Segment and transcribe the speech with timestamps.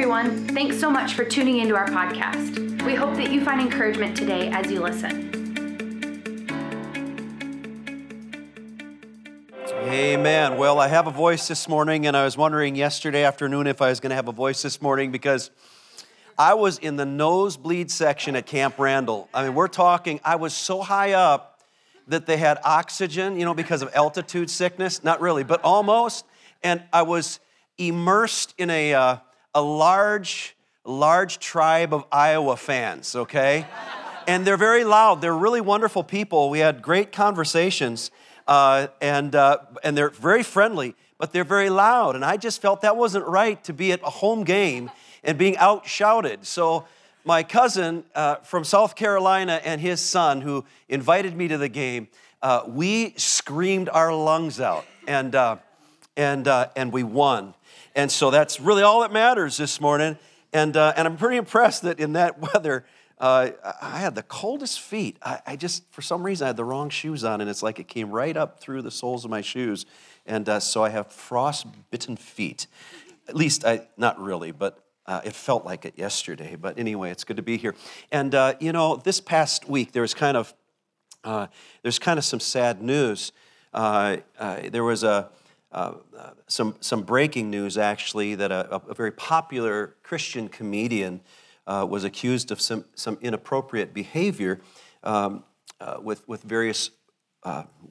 [0.00, 0.48] everyone.
[0.48, 2.82] Thanks so much for tuning into our podcast.
[2.86, 5.28] We hope that you find encouragement today as you listen.
[9.68, 10.56] Amen.
[10.56, 13.90] Well, I have a voice this morning, and I was wondering yesterday afternoon if I
[13.90, 15.50] was going to have a voice this morning because
[16.38, 19.28] I was in the nosebleed section at Camp Randall.
[19.34, 21.60] I mean, we're talking, I was so high up
[22.08, 25.04] that they had oxygen, you know, because of altitude sickness.
[25.04, 26.24] Not really, but almost.
[26.62, 27.38] And I was
[27.76, 29.16] immersed in a, uh,
[29.54, 33.66] a large, large tribe of Iowa fans, okay?
[34.26, 35.20] and they're very loud.
[35.20, 36.50] They're really wonderful people.
[36.50, 38.10] We had great conversations,
[38.46, 42.14] uh, and, uh, and they're very friendly, but they're very loud.
[42.14, 44.90] And I just felt that wasn't right to be at a home game
[45.24, 46.46] and being out shouted.
[46.46, 46.86] So
[47.24, 52.08] my cousin uh, from South Carolina and his son, who invited me to the game,
[52.42, 55.56] uh, we screamed our lungs out, and uh,
[56.16, 57.54] and uh, and we won.
[57.94, 60.18] And so that's really all that matters this morning.
[60.52, 62.84] And uh, and I'm pretty impressed that in that weather.
[63.18, 63.50] Uh,
[63.82, 65.18] I had the coldest feet.
[65.22, 67.78] I, I, just, for some reason, I had the wrong shoes on, and it's like
[67.78, 69.84] it came right up through the soles of my shoes.
[70.24, 72.66] And so I have frost-bitten feet.
[73.28, 77.24] At least, I, not really, but uh, it felt like it yesterday, but anyway, it's
[77.24, 77.74] good to be here.
[78.12, 80.54] And uh, you know, this past week there was kind of
[81.24, 81.48] uh,
[81.82, 83.32] there's kind of some sad news.
[83.74, 85.28] Uh, uh, there was a
[85.72, 85.92] uh,
[86.46, 91.20] some some breaking news actually that a, a very popular Christian comedian
[91.66, 94.60] was accused of some some inappropriate behavior
[95.04, 95.44] um,
[96.02, 96.90] with with various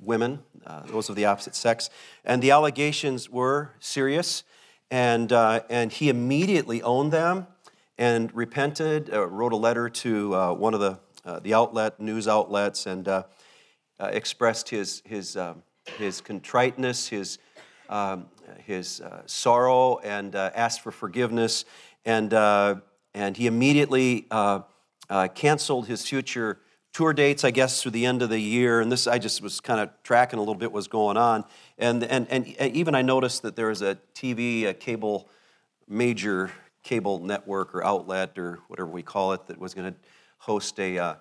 [0.02, 0.39] women,
[0.85, 1.89] those of the opposite sex,
[2.25, 4.44] and the allegations were serious
[4.91, 7.47] and, uh, and he immediately owned them
[7.97, 12.27] and repented, uh, wrote a letter to uh, one of the, uh, the outlet, news
[12.27, 13.23] outlets, and uh,
[14.00, 15.61] uh, expressed his, his, um,
[15.97, 17.38] his contriteness, his,
[17.90, 18.28] um,
[18.66, 21.66] his sorrow, and asked for forgiveness.
[22.06, 24.28] And, and he immediately
[25.36, 26.59] canceled his future
[26.94, 28.81] tour dates, I guess, through the end of the year.
[28.81, 31.46] And this, I just was kind of tracking a little bit what was going on.
[31.78, 35.30] And, and, and even I noticed that there was a TV, a cable,
[35.88, 36.52] major
[36.84, 40.00] cable network or outlet or whatever we call it, that was going to
[40.40, 41.16] host a, uh,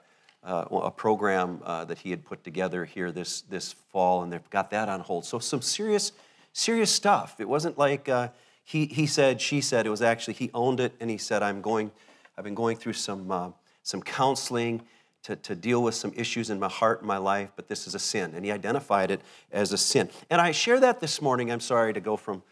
[0.45, 4.51] uh, a program uh, that he had put together here this, this fall, and they've
[4.51, 5.25] got that on hold.
[5.25, 6.13] So some serious,
[6.53, 7.37] serious stuff.
[7.39, 8.29] It wasn't like uh,
[8.65, 9.87] he, he said, she said.
[9.87, 11.91] It was actually he owned it, and he said, "I'm going.
[12.37, 13.51] I've been going through some uh,
[13.83, 14.83] some counseling."
[15.25, 17.95] to, to deal with some issues in my heart and my life, but this is
[17.95, 18.33] a sin.
[18.35, 19.21] And he identified it
[19.53, 20.09] as a sin.
[20.31, 21.51] And I share that this morning.
[21.51, 22.43] I'm sorry to go from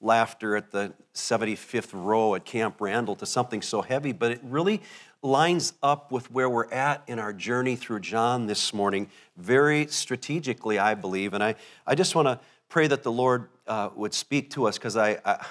[0.00, 4.82] laughter at the 75th row at Camp Randall to something so heavy, but it really
[5.22, 10.78] lines up with where we're at in our journey through John this morning, very strategically,
[10.78, 11.32] I believe.
[11.32, 11.54] And I,
[11.86, 12.40] I just want to
[12.72, 15.44] pray that the Lord uh, would speak to us because I, I,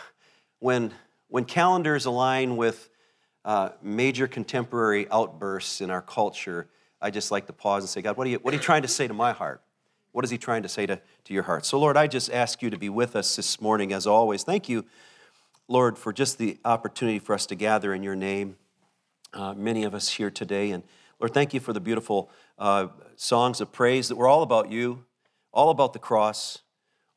[0.57, 0.91] when,
[1.27, 2.89] when calendars align with
[3.45, 6.67] uh, major contemporary outbursts in our culture,
[6.99, 8.81] I just like to pause and say, God, what are you, what are you trying
[8.81, 9.61] to say to my heart?
[10.13, 11.63] What is He trying to say to, to your heart?
[11.63, 14.41] So, Lord, I just ask you to be with us this morning as always.
[14.41, 14.83] Thank you,
[15.67, 18.55] Lord, for just the opportunity for us to gather in your name.
[19.31, 20.71] Uh, many of us here today.
[20.71, 20.81] And
[21.19, 25.05] Lord, thank you for the beautiful uh, songs of praise that were all about you,
[25.53, 26.63] all about the cross,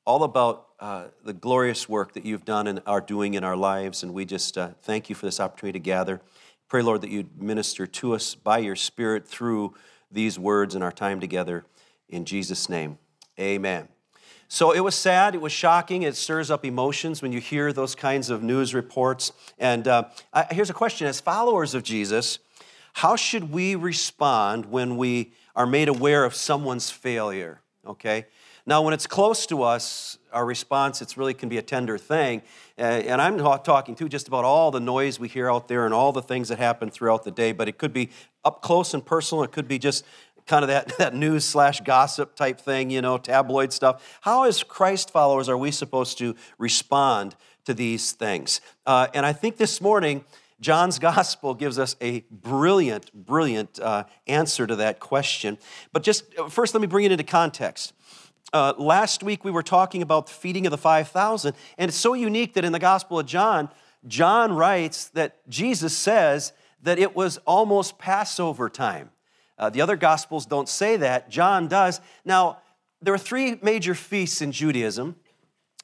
[0.05, 4.03] all about uh, the glorious work that you've done and are doing in our lives.
[4.03, 6.21] And we just uh, thank you for this opportunity to gather.
[6.69, 9.75] Pray, Lord, that you'd minister to us by your Spirit through
[10.11, 11.65] these words and our time together.
[12.09, 12.99] In Jesus' name,
[13.39, 13.89] amen.
[14.49, 17.95] So it was sad, it was shocking, it stirs up emotions when you hear those
[17.95, 19.33] kinds of news reports.
[19.59, 22.39] And uh, I, here's a question As followers of Jesus,
[22.93, 27.61] how should we respond when we are made aware of someone's failure?
[27.87, 28.27] Okay?
[28.67, 32.43] Now, when it's close to us, our response, it really can be a tender thing.
[32.79, 36.13] And I'm talking too just about all the noise we hear out there and all
[36.13, 38.11] the things that happen throughout the day, but it could be
[38.45, 39.45] up close and personal.
[39.45, 40.05] It could be just
[40.47, 44.19] kind of that, that news slash gossip type thing, you know, tabloid stuff.
[44.23, 47.37] How, as Christ followers, are we supposed to respond
[47.67, 48.61] to these things?
[48.87, 50.25] Uh, and I think this morning,
[50.61, 55.59] John's gospel gives us a brilliant, brilliant uh, answer to that question.
[55.93, 57.93] But just uh, first, let me bring it into context.
[58.55, 62.15] Uh, last week we were talking about the feeding of the 5,000, and it's so
[62.15, 63.69] unique that in the Gospel of John,
[64.07, 69.11] John writes that Jesus says that it was almost Passover time.
[69.59, 72.01] Uh, the other Gospels don't say that, John does.
[72.25, 72.59] Now,
[73.03, 75.17] there are three major feasts in Judaism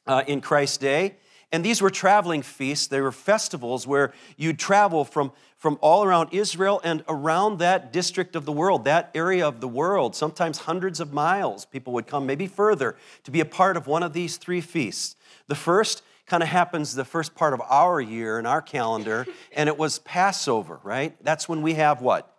[0.06, 1.16] uh, in Christ's day.
[1.52, 2.86] And these were traveling feasts.
[2.86, 8.34] They were festivals where you'd travel from, from all around Israel and around that district
[8.34, 11.66] of the world, that area of the world, sometimes hundreds of miles.
[11.66, 15.16] People would come maybe further to be a part of one of these three feasts.
[15.48, 19.68] The first kind of happens the first part of our year in our calendar, and
[19.68, 21.14] it was Passover, right?
[21.22, 22.34] That's when we have what?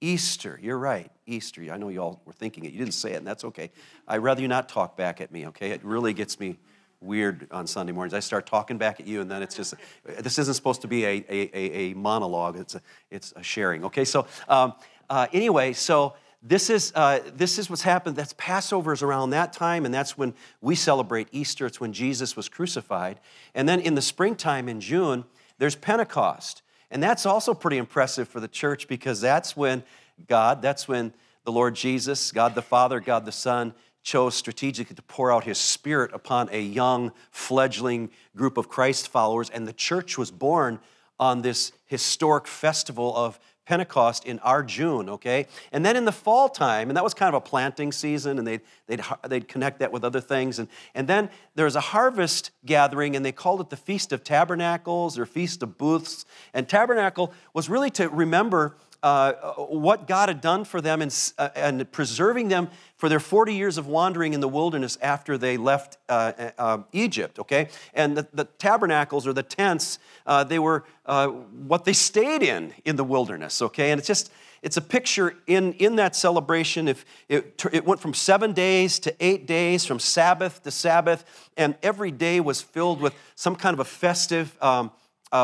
[0.00, 0.58] Easter.
[0.62, 1.70] You're right, Easter.
[1.70, 2.72] I know you all were thinking it.
[2.72, 3.70] You didn't say it, and that's okay.
[4.08, 5.70] I'd rather you not talk back at me, okay?
[5.72, 6.56] It really gets me
[7.04, 8.14] weird on Sunday mornings.
[8.14, 9.74] I start talking back at you, and then it's just,
[10.04, 12.80] this isn't supposed to be a, a, a monologue, it's a,
[13.10, 14.04] it's a sharing, okay?
[14.04, 14.74] So, um,
[15.10, 18.16] uh, anyway, so this is, uh, this is what's happened.
[18.16, 21.66] That's Passover is around that time, and that's when we celebrate Easter.
[21.66, 23.20] It's when Jesus was crucified.
[23.54, 25.24] And then in the springtime in June,
[25.58, 26.62] there's Pentecost.
[26.90, 29.82] And that's also pretty impressive for the church because that's when
[30.28, 31.14] God, that's when
[31.44, 33.74] the Lord Jesus, God the Father, God the Son,
[34.04, 39.50] chose strategically to pour out his spirit upon a young, fledgling group of Christ followers.
[39.50, 40.78] And the church was born
[41.18, 45.46] on this historic festival of Pentecost in our June, okay?
[45.72, 48.46] And then in the fall time, and that was kind of a planting season, and
[48.46, 50.58] they'd, they'd, they'd connect that with other things.
[50.58, 54.22] And, and then there was a harvest gathering, and they called it the Feast of
[54.22, 56.26] Tabernacles or Feast of Booths.
[56.52, 61.50] And tabernacle was really to remember uh, what God had done for them and, uh,
[61.54, 65.98] and, preserving them for their 40 years of wandering in the wilderness after they left
[66.08, 67.68] uh, uh um, Egypt, okay?
[67.92, 72.72] And the, the, tabernacles or the tents, uh, they were uh, what they stayed in
[72.86, 73.90] in the wilderness, okay?
[73.90, 76.88] And it's just, it's a picture in, in that celebration.
[76.88, 81.74] If it, it went from seven days to eight days, from Sabbath to Sabbath, and
[81.82, 84.90] every day was filled with some kind of a festive, um,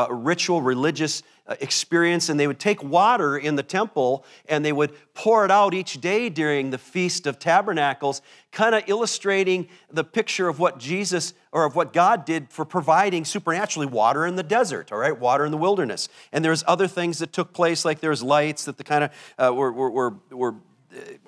[0.09, 4.91] ritual, religious uh, experience, and they would take water in the temple and they would
[5.13, 8.21] pour it out each day during the Feast of Tabernacles,
[8.51, 13.25] kind of illustrating the picture of what Jesus or of what God did for providing
[13.25, 16.07] supernaturally water in the desert, all right, water in the wilderness.
[16.31, 19.53] And there's other things that took place, like there's lights that the kind of uh,
[19.53, 20.55] were, were, were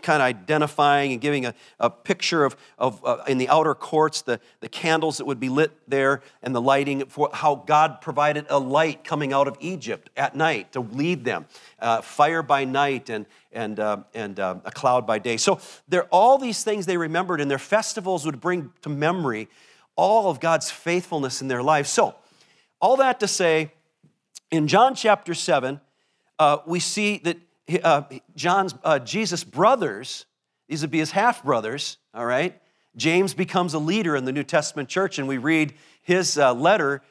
[0.01, 4.21] kind of identifying and giving a, a picture of, of uh, in the outer courts
[4.21, 8.45] the, the candles that would be lit there and the lighting for how god provided
[8.49, 11.45] a light coming out of egypt at night to lead them
[11.79, 15.37] uh, fire by night and, and, uh, and uh, a cloud by day.
[15.37, 19.47] So there all these things they remembered and their festivals would bring to memory
[19.95, 21.89] all of god's faithfulness in their lives.
[21.89, 22.15] So
[22.81, 23.71] all that to say
[24.51, 25.79] in john chapter 7
[26.39, 27.37] uh, we see that
[27.83, 28.03] uh,
[28.35, 30.25] John's, uh, Jesus' brothers,
[30.67, 32.59] these would be his half brothers, all right?
[32.95, 37.01] James becomes a leader in the New Testament church, and we read his uh, letter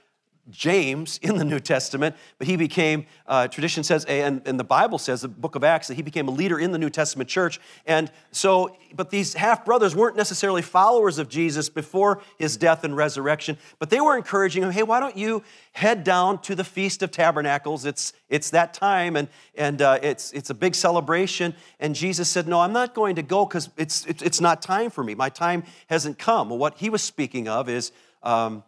[0.51, 4.99] James in the New Testament, but he became, uh, tradition says, and, and the Bible
[4.99, 7.61] says, the book of Acts, that he became a leader in the New Testament church.
[7.87, 12.97] And so, but these half brothers weren't necessarily followers of Jesus before his death and
[12.97, 17.03] resurrection, but they were encouraging him, hey, why don't you head down to the Feast
[17.03, 17.85] of Tabernacles?
[17.85, 21.55] It's, it's that time, and, and uh, it's, it's a big celebration.
[21.79, 25.05] And Jesus said, no, I'm not going to go because it's, it's, not time for
[25.05, 25.15] me.
[25.15, 26.49] My time hasn't come.
[26.49, 27.93] Well, what he was speaking of is,
[28.25, 28.65] um,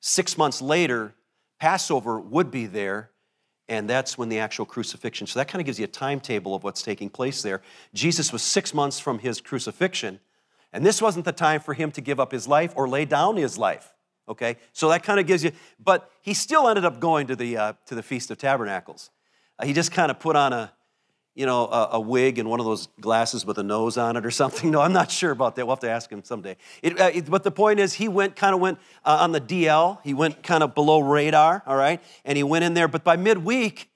[0.00, 1.14] Six months later,
[1.58, 3.10] Passover would be there,
[3.68, 5.26] and that's when the actual crucifixion.
[5.26, 7.62] So that kind of gives you a timetable of what's taking place there.
[7.94, 10.20] Jesus was six months from his crucifixion,
[10.72, 13.36] and this wasn't the time for him to give up his life or lay down
[13.36, 13.92] his life.
[14.28, 15.50] Okay, so that kind of gives you,
[15.82, 19.10] but he still ended up going to the uh, to the Feast of Tabernacles.
[19.58, 20.72] Uh, he just kind of put on a
[21.40, 24.26] you know, a, a, wig and one of those glasses with a nose on it
[24.26, 24.70] or something.
[24.80, 25.66] No, I'm not sure about that.
[25.66, 26.58] We'll have to ask him someday.
[26.82, 29.40] It, uh, it, but the point is, he went kind of went uh, on the
[29.40, 30.00] DL.
[30.04, 31.98] He went kind of below radar, all right?
[32.26, 32.88] And he went in there.
[32.88, 33.88] But by midweek,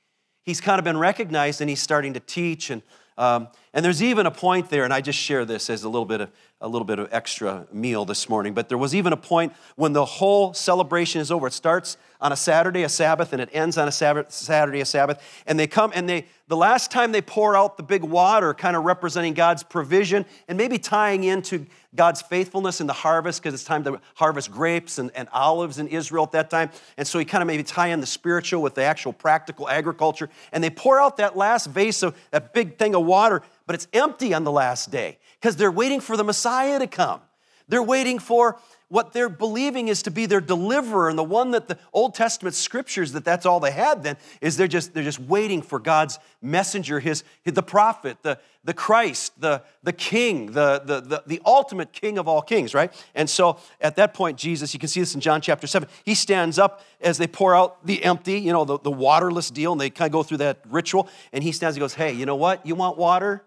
[0.43, 2.71] he's kind of been recognized and he's starting to teach.
[2.71, 2.81] And,
[3.17, 6.07] um, and there's even a point there, and I just share this as a little
[6.07, 6.31] bit of
[6.61, 8.55] a little bit of extra meal this morning.
[8.55, 11.49] But there was even a point when the whole celebration is over.
[11.49, 14.87] It starts on a Saturday, a Sabbath, and it ends on a Sabbath, Saturday, a
[14.87, 15.23] Sabbath.
[15.47, 18.77] And they come and they, the last time they pour out the big water, kind
[18.77, 23.65] of representing God's provision and maybe tying into God's faithfulness in the harvest, because it's
[23.65, 26.71] time to harvest grapes and, and olives in Israel at that time.
[26.97, 30.29] And so he kind of maybe tie in the spiritual with the actual practical agriculture.
[30.53, 33.89] And they pour out that last vase of that big thing of water, but it's
[33.93, 37.21] empty on the last day because they're waiting for the Messiah to come.
[37.69, 41.69] They're waiting for what they're believing is to be their deliverer and the one that
[41.69, 45.21] the old testament scriptures that that's all they had then is they're just they're just
[45.21, 51.01] waiting for god's messenger his, the prophet the, the christ the, the king the, the,
[51.01, 52.93] the, the ultimate king of all kings right?
[53.15, 56.15] And so at that point jesus you can see this in john chapter 7 he
[56.15, 59.81] stands up as they pour out the empty you know the, the waterless deal and
[59.81, 62.37] they kind of go through that ritual and he stands and goes hey you know
[62.37, 62.65] what?
[62.65, 63.43] You want water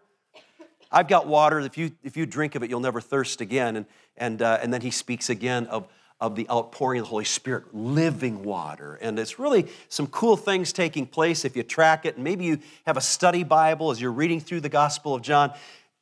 [0.98, 1.60] I've got water.
[1.60, 3.76] If you, if you drink of it, you'll never thirst again.
[3.76, 3.86] And,
[4.18, 5.88] and, uh, and then he speaks again of,
[6.20, 8.96] of the outpouring of the Holy Spirit, living water.
[9.00, 12.16] And it's really some cool things taking place if you track it.
[12.16, 15.54] And maybe you have a study Bible as you're reading through the Gospel of John.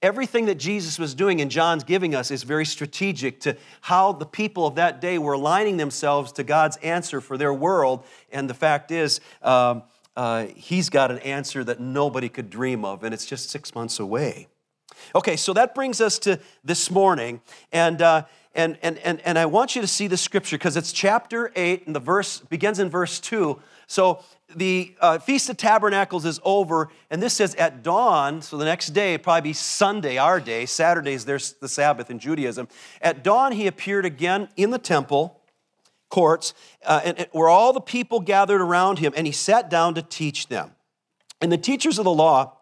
[0.02, 4.26] everything that Jesus was doing and John's giving us is very strategic to how the
[4.26, 8.06] people of that day were aligning themselves to God's answer for their world.
[8.32, 9.84] And the fact is, um,
[10.16, 14.00] uh, he's got an answer that nobody could dream of, and it's just six months
[14.00, 14.48] away.
[15.14, 18.24] Okay, so that brings us to this morning, and uh,
[18.54, 21.86] and and and and I want you to see the scripture because it's chapter eight,
[21.86, 23.60] and the verse begins in verse two.
[23.88, 24.24] So
[24.56, 28.90] the uh, Feast of Tabernacles is over, and this says at dawn, so the next
[28.90, 32.68] day, probably be Sunday, our day, Saturdays, there's the Sabbath in Judaism.
[33.02, 35.42] At dawn, he appeared again in the temple
[36.10, 36.54] courts,
[36.86, 40.02] uh, and, and where all the people gathered around him, and he sat down to
[40.02, 40.72] teach them.
[41.42, 42.55] And the teachers of the law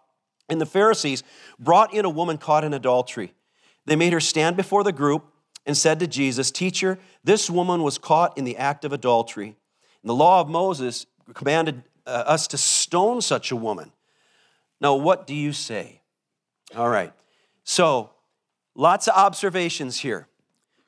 [0.54, 1.24] and the Pharisees
[1.60, 3.34] brought in a woman caught in adultery.
[3.86, 5.26] They made her stand before the group
[5.66, 9.58] and said to Jesus, Teacher, this woman was caught in the act of adultery.
[10.02, 13.92] And the law of Moses commanded uh, us to stone such a woman.
[14.80, 16.02] Now, what do you say?
[16.76, 17.14] All right.
[17.64, 18.12] So,
[18.76, 20.28] lots of observations here.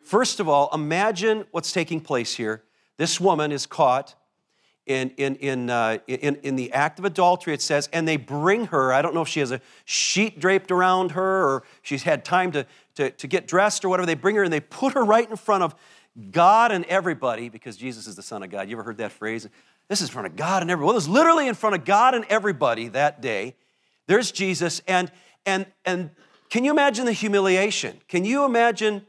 [0.04, 2.64] First of all, imagine what's taking place here.
[2.98, 4.16] This woman is caught
[4.86, 8.68] in, in, in, uh, in, in the act of adultery, it says, and they bring
[8.68, 8.94] her.
[8.94, 12.52] I don't know if she has a sheet draped around her or she's had time
[12.52, 12.66] to,
[12.96, 14.06] to, to get dressed or whatever.
[14.06, 15.76] They bring her and they put her right in front of
[16.32, 18.70] God and everybody because Jesus is the Son of God.
[18.70, 19.48] You ever heard that phrase?
[19.88, 20.86] This is in front of God and everybody.
[20.86, 23.56] Well, it was literally in front of God and everybody that day.
[24.08, 25.12] There's Jesus, and
[25.46, 26.12] and and
[26.50, 28.00] can you imagine the humiliation?
[28.08, 29.06] Can you imagine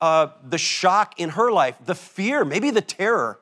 [0.00, 3.40] uh, the shock in her life, the fear, maybe the terror,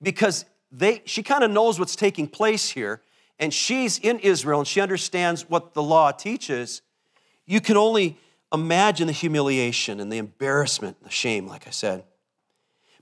[0.00, 3.00] because they she kind of knows what's taking place here,
[3.38, 6.82] and she's in Israel and she understands what the law teaches.
[7.46, 8.18] You can only
[8.52, 12.04] imagine the humiliation and the embarrassment, the shame, like I said.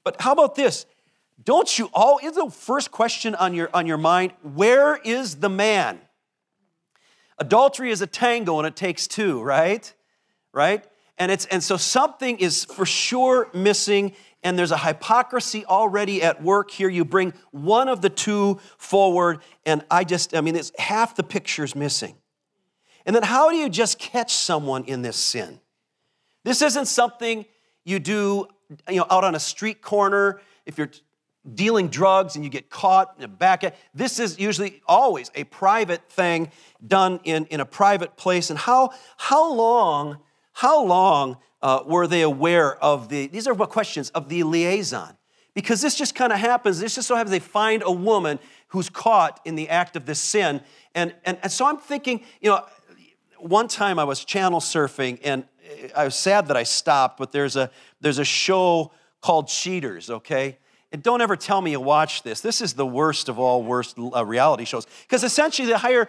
[0.02, 0.86] But how about this?
[1.42, 5.48] Don't you all, is the first question on your, on your mind, where is the
[5.48, 6.00] man?
[7.38, 9.92] Adultery is a tango and it takes two, right?
[10.52, 10.84] Right?
[11.18, 16.42] And it's and so something is for sure missing, and there's a hypocrisy already at
[16.42, 16.88] work here.
[16.88, 21.22] You bring one of the two forward, and I just, I mean, it's half the
[21.22, 22.16] picture's missing.
[23.06, 25.60] And then how do you just catch someone in this sin?
[26.44, 27.44] This isn't something
[27.84, 28.46] you do,
[28.88, 30.90] you know, out on a street corner if you're
[31.54, 36.08] dealing drugs and you get caught in back at this is usually always a private
[36.08, 36.50] thing
[36.86, 40.18] done in, in a private place and how how long
[40.54, 45.16] how long uh, were they aware of the these are questions of the liaison
[45.54, 48.88] because this just kind of happens this just so happens they find a woman who's
[48.88, 50.60] caught in the act of this sin
[50.94, 52.64] and, and and so i'm thinking you know
[53.38, 55.44] one time i was channel surfing and
[55.96, 57.70] i was sad that i stopped but there's a
[58.00, 60.58] there's a show called cheaters okay
[60.94, 62.40] and don't ever tell me you watch this.
[62.40, 64.86] This is the worst of all worst uh, reality shows.
[65.02, 66.08] Because essentially, they hire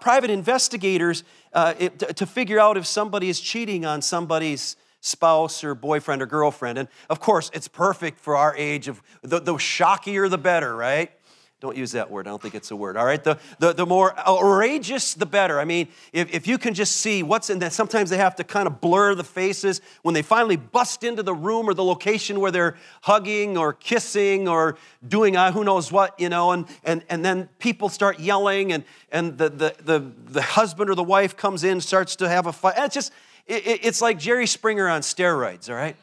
[0.00, 5.62] private investigators uh, it, to, to figure out if somebody is cheating on somebody's spouse
[5.62, 6.78] or boyfriend or girlfriend.
[6.78, 11.10] And of course, it's perfect for our age of the, the shockier the better, right?
[11.58, 12.26] Don't use that word.
[12.26, 12.98] I don't think it's a word.
[12.98, 13.24] All right.
[13.24, 15.58] The, the, the more outrageous, the better.
[15.58, 18.44] I mean, if, if you can just see what's in that, sometimes they have to
[18.44, 22.40] kind of blur the faces when they finally bust into the room or the location
[22.40, 24.76] where they're hugging or kissing or
[25.08, 28.84] doing uh, who knows what, you know, and, and, and then people start yelling and,
[29.10, 32.52] and the, the, the, the husband or the wife comes in, starts to have a
[32.52, 32.74] fight.
[32.76, 33.12] It's just,
[33.46, 35.96] it, it's like Jerry Springer on steroids, all right?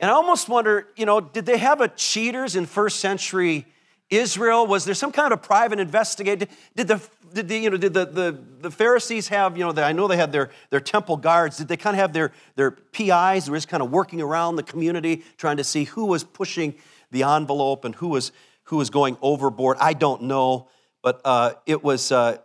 [0.00, 3.66] And I almost wonder, you know, did they have a cheaters in first century?
[4.10, 4.66] Israel?
[4.66, 6.48] Was there some kind of private investigation?
[6.74, 7.00] Did the,
[7.32, 10.08] did the, you know, did the, the, the Pharisees have, you know, the, I know
[10.08, 11.56] they had their, their temple guards.
[11.56, 14.56] Did they kind of have their, their PIs who were just kind of working around
[14.56, 16.74] the community trying to see who was pushing
[17.10, 18.32] the envelope and who was,
[18.64, 19.76] who was going overboard?
[19.80, 20.68] I don't know,
[21.02, 22.38] but uh, it was, uh,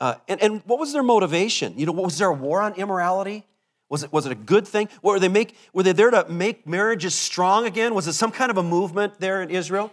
[0.00, 1.74] uh, and, and what was their motivation?
[1.76, 3.44] You know, was there a war on immorality?
[3.88, 4.88] Was it, was it a good thing?
[5.02, 7.92] Were they, make, were they there to make marriages strong again?
[7.94, 9.92] Was it some kind of a movement there in Israel?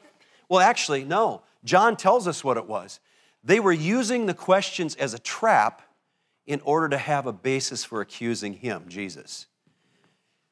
[0.49, 1.43] Well, actually, no.
[1.63, 2.99] John tells us what it was.
[3.43, 5.81] They were using the questions as a trap
[6.45, 9.47] in order to have a basis for accusing him, Jesus.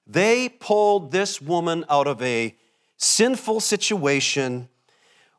[0.06, 2.56] They pulled this woman out of a
[2.98, 4.70] sinful situation,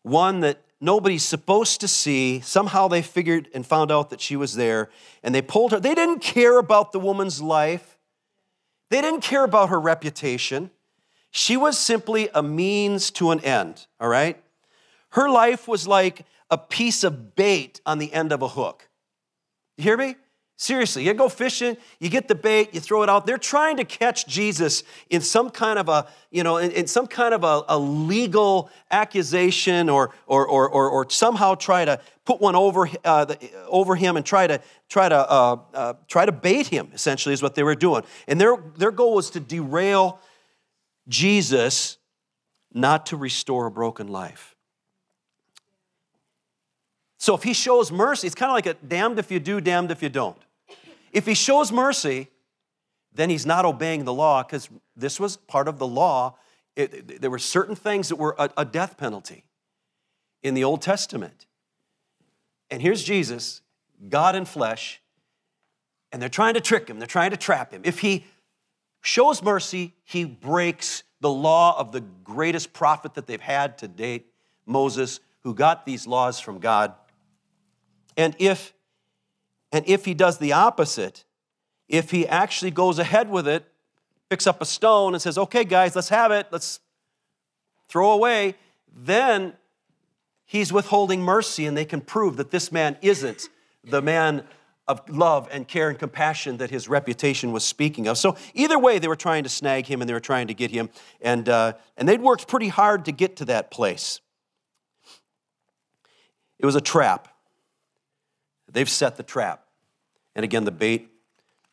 [0.03, 2.41] one that nobody's supposed to see.
[2.41, 4.91] Somehow they figured and found out that she was there,
[5.23, 5.81] and they pulled her.
[5.81, 7.99] They didn't care about the woman's life,
[8.91, 10.71] they didn't care about her reputation.
[11.31, 14.43] She was simply a means to an end, all right?
[15.17, 18.87] Her life was like a piece of bait on the end of a hook.
[19.79, 20.15] You hear me?
[20.59, 23.25] Seriously, you go fishing, you get the bait, you throw it out.
[23.25, 27.07] They're trying to catch Jesus in some kind of a, you know, in, in some
[27.07, 32.43] kind of a, a legal accusation or, or, or, or, or, somehow try to put
[32.43, 36.33] one over, uh, the, over him and try to, try, to, uh, uh, try to
[36.33, 38.03] bait him, essentially, is what they were doing.
[38.29, 40.21] And their, their goal was to derail
[41.09, 41.97] Jesus,
[42.75, 44.56] not to restore a broken life.
[47.19, 49.91] So if he shows mercy, it's kind of like a damned if you do, damned
[49.91, 50.37] if you don't.
[51.13, 52.29] If he shows mercy,
[53.15, 56.37] then he's not obeying the law because this was part of the law.
[56.77, 59.45] It, there were certain things that were a, a death penalty
[60.43, 61.47] in the Old Testament.
[62.71, 63.63] And here's Jesus,
[64.09, 65.01] God in flesh,
[66.13, 67.81] and they're trying to trick him, they're trying to trap him.
[67.85, 68.27] If he
[69.01, 74.27] shows mercy, he breaks the law of the greatest prophet that they've had to date,
[74.67, 76.93] Moses, who got these laws from God.
[78.17, 78.73] And if
[79.73, 81.25] and if he does the opposite,
[81.89, 83.67] if he actually goes ahead with it,
[84.31, 86.81] picks up a stone and says, okay, guys, let's have it, let's
[87.89, 88.55] throw away,
[88.95, 89.53] then
[90.45, 93.49] he's withholding mercy and they can prove that this man isn't
[93.85, 94.45] the man
[94.89, 98.17] of love and care and compassion that his reputation was speaking of.
[98.17, 100.71] So, either way, they were trying to snag him and they were trying to get
[100.71, 104.21] him, and, uh, and they'd worked pretty hard to get to that place.
[106.59, 107.29] It was a trap.
[108.77, 109.65] They've set the trap.
[110.35, 111.09] And again, the bait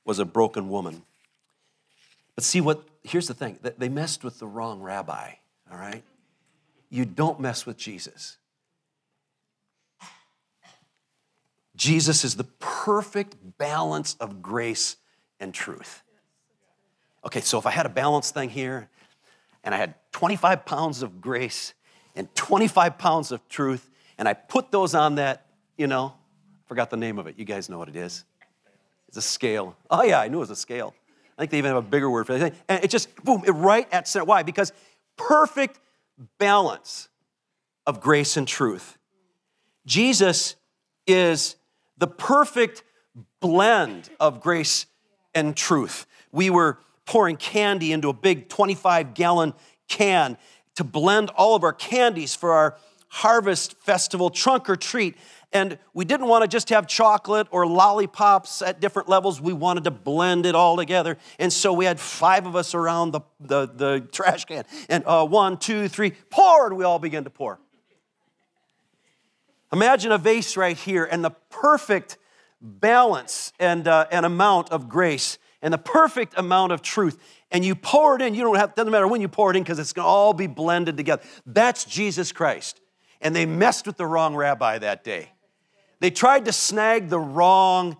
[0.05, 1.03] was a broken woman.
[2.33, 5.33] But see what, here's the thing they messed with the wrong rabbi,
[5.69, 6.01] all right?
[6.89, 8.37] You don't mess with Jesus.
[11.75, 14.95] Jesus is the perfect balance of grace
[15.41, 16.03] and truth.
[17.25, 18.87] Okay, so if I had a balance thing here
[19.61, 21.73] and I had 25 pounds of grace
[22.15, 26.13] and 25 pounds of truth, and I put those on that, you know,
[26.65, 27.37] forgot the name of it.
[27.37, 28.25] You guys know what it is.
[29.07, 29.75] It's a scale.
[29.89, 30.95] Oh, yeah, I knew it was a scale.
[31.37, 32.53] I think they even have a bigger word for it.
[32.67, 34.25] And it just, boom, it right at center.
[34.25, 34.43] Why?
[34.43, 34.71] Because
[35.17, 35.79] perfect
[36.39, 37.09] balance
[37.85, 38.97] of grace and truth.
[39.85, 40.55] Jesus
[41.05, 41.55] is
[41.97, 42.83] the perfect
[43.39, 44.85] blend of grace
[45.35, 46.05] and truth.
[46.31, 49.53] We were pouring candy into a big 25 gallon
[49.87, 50.37] can
[50.75, 52.77] to blend all of our candies for our
[53.09, 55.15] harvest festival trunk or treat.
[55.53, 59.39] And we didn't want to just have chocolate or lollipops at different levels.
[59.39, 61.17] We wanted to blend it all together.
[61.37, 64.65] And so we had five of us around the, the, the trash can.
[64.89, 67.59] And uh, one, two, three, pour, and we all began to pour.
[69.71, 72.17] Imagine a vase right here and the perfect
[72.59, 77.21] balance and, uh, and amount of grace and the perfect amount of truth.
[77.51, 79.63] And you pour it in, you don't have, doesn't matter when you pour it in
[79.63, 81.21] because it's going to all be blended together.
[81.45, 82.81] That's Jesus Christ.
[83.21, 85.32] And they messed with the wrong rabbi that day.
[86.03, 87.95] They tried to snag the wrong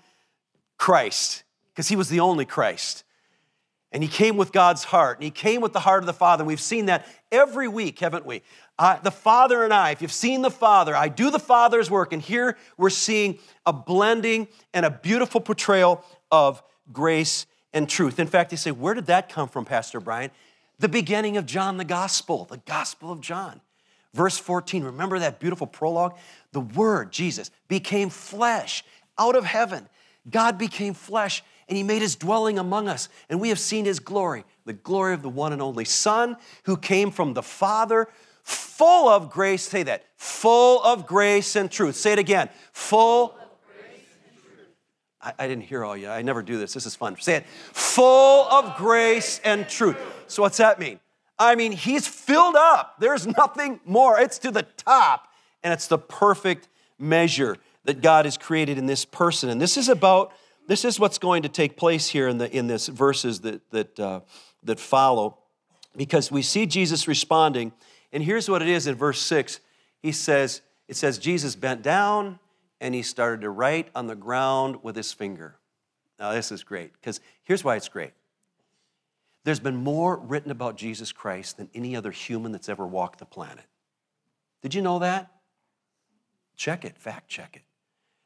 [0.78, 3.06] Christ because he was the only Christ.
[3.94, 6.42] And he came with God's heart, and he came with the heart of the Father.
[6.42, 8.42] And we've seen that every week, haven't we?
[8.78, 12.12] Uh, the Father and I, if you've seen the Father, I do the Father's work.
[12.12, 16.62] And here we're seeing a blending and a beautiful portrayal of
[16.92, 18.20] grace and truth.
[18.20, 20.32] In fact, you say, Where did that come from, Pastor Brian?
[20.78, 23.62] The beginning of John the Gospel, the Gospel of John.
[24.14, 26.18] Verse 14, remember that beautiful prologue?
[26.52, 28.84] The Word, Jesus, became flesh
[29.18, 29.90] out of heaven.
[30.30, 33.10] God became flesh and He made His dwelling among us.
[33.30, 36.78] And we have seen His glory, the glory of the one and only Son who
[36.78, 38.08] came from the Father,
[38.44, 39.64] full of grace.
[39.64, 41.96] Say that, full of grace and truth.
[41.96, 43.36] Say it again, full.
[45.20, 46.10] I, I didn't hear all you.
[46.10, 46.74] I never do this.
[46.74, 47.16] This is fun.
[47.20, 47.48] Say it.
[47.48, 49.98] Full of grace and truth.
[50.28, 51.00] So, what's that mean?
[51.44, 52.96] I mean, he's filled up.
[53.00, 54.20] There's nothing more.
[54.20, 55.28] It's to the top,
[55.62, 59.50] and it's the perfect measure that God has created in this person.
[59.50, 60.32] And this is about,
[60.68, 64.00] this is what's going to take place here in, the, in this verses that, that,
[64.00, 64.22] uh,
[64.64, 65.38] that follow,
[65.98, 67.74] because we see Jesus responding.
[68.14, 69.60] And here's what it is in verse 6.
[70.02, 72.40] He says, it says, Jesus bent down
[72.80, 75.56] and he started to write on the ground with his finger.
[76.20, 78.12] Now, this is great, because here's why it's great.
[79.44, 83.26] There's been more written about Jesus Christ than any other human that's ever walked the
[83.26, 83.66] planet.
[84.62, 85.30] Did you know that?
[86.56, 87.64] Check it, fact check it.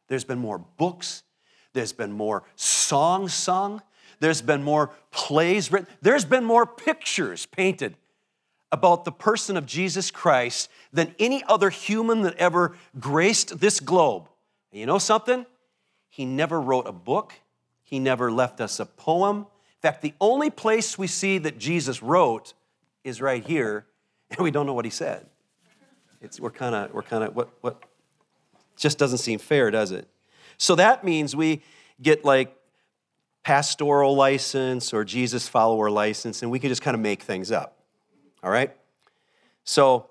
[0.07, 1.23] There's been more books,
[1.73, 3.81] there's been more songs sung,
[4.19, 7.95] there's been more plays written, there's been more pictures painted
[8.71, 14.27] about the person of Jesus Christ than any other human that ever graced this globe.
[14.71, 15.45] And you know something?
[16.09, 17.33] He never wrote a book,
[17.83, 22.01] he never left us a poem, in fact, the only place we see that Jesus
[22.01, 22.53] wrote
[23.03, 23.85] is right here,
[24.31, 25.25] and we don't know what he said.
[26.21, 27.83] It's, we're kind of, we're kind of, what, what,
[28.75, 30.07] just doesn't seem fair, does it?
[30.57, 31.61] So that means we,
[32.01, 32.55] get like
[33.43, 37.77] pastoral license or Jesus follower license, and we can just kind of make things up.
[38.43, 38.75] All right?
[39.63, 40.09] So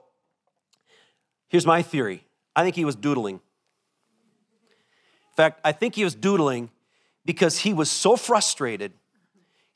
[1.48, 2.24] here's my theory
[2.54, 3.36] I think he was doodling.
[3.36, 6.70] In fact, I think he was doodling
[7.24, 8.92] because he was so frustrated,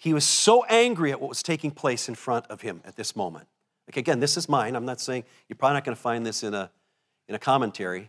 [0.00, 3.14] he was so angry at what was taking place in front of him at this
[3.14, 3.46] moment.
[3.86, 4.74] Like, again, this is mine.
[4.74, 6.70] I'm not saying you're probably not going to find this in a,
[7.28, 8.08] in a commentary.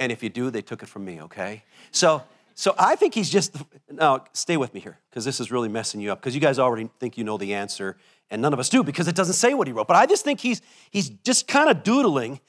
[0.00, 1.62] And if you do, they took it from me, okay?
[1.92, 2.24] So,
[2.56, 3.54] so I think he's just,
[3.88, 6.58] now stay with me here, because this is really messing you up, because you guys
[6.58, 7.96] already think you know the answer,
[8.28, 9.86] and none of us do, because it doesn't say what he wrote.
[9.86, 12.40] But I just think he's, he's just kind of doodling.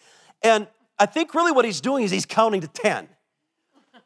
[0.41, 0.65] And
[0.97, 3.09] I think really what he's doing is he's counting to 10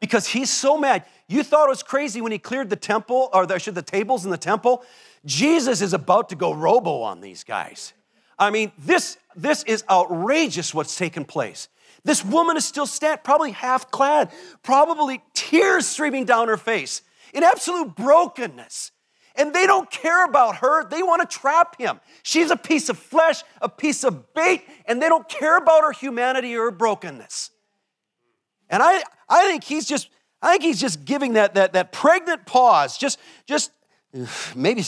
[0.02, 1.04] because he's so mad.
[1.28, 4.24] You thought it was crazy when he cleared the temple, or the, should the tables
[4.24, 4.84] in the temple.
[5.24, 7.92] Jesus is about to go robo on these guys.
[8.36, 11.68] I mean, this, this is outrageous what's taken place.
[12.02, 14.32] This woman is still standing, probably half clad,
[14.64, 18.90] probably tears streaming down her face in absolute brokenness.
[19.36, 20.84] And they don't care about her.
[20.88, 22.00] They want to trap him.
[22.24, 25.92] She's a piece of flesh, a piece of bait, and they don't care about her
[25.92, 27.51] humanity or her brokenness.
[28.72, 30.08] And I, I think he's just,
[30.40, 33.70] I think he's just giving that, that, that pregnant pause, just, just
[34.56, 34.82] maybe,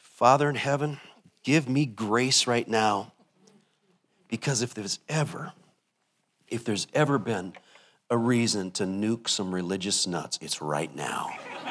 [0.00, 0.98] Father in heaven,
[1.44, 3.12] give me grace right now.
[4.28, 5.52] Because if there's ever,
[6.48, 7.52] if there's ever been
[8.08, 11.30] a reason to nuke some religious nuts, it's right now.